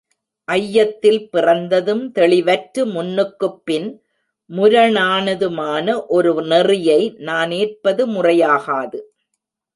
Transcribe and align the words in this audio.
ஐயத்தில் 0.47 1.19
பிறந்ததும் 1.29 2.11
தெளிவற்று 2.19 2.85
முன்னுக்குப் 2.85 3.61
பின் 3.65 4.01
முரணானதுமான 4.49 6.07
ஒரு 6.07 6.33
நெறியை 6.43 7.13
நான் 7.19 7.51
ஏற்பது 7.51 8.07
முறையாகாது. 8.07 9.01